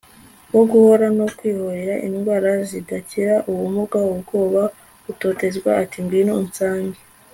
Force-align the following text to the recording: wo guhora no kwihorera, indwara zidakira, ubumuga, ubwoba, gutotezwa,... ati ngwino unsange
wo 0.55 0.63
guhora 0.71 1.07
no 1.17 1.27
kwihorera, 1.37 1.93
indwara 2.07 2.49
zidakira, 2.69 3.35
ubumuga, 3.49 3.97
ubwoba, 4.13 4.63
gutotezwa,... 5.05 5.69
ati 5.83 5.97
ngwino 6.03 6.33
unsange 6.43 6.99